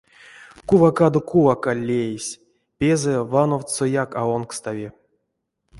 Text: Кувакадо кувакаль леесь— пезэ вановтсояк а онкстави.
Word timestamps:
Кувакадо 0.67 1.19
кувакаль 1.29 1.83
леесь— 1.87 2.39
пезэ 2.77 3.15
вановтсояк 3.31 4.09
а 4.19 4.21
онкстави. 4.35 4.87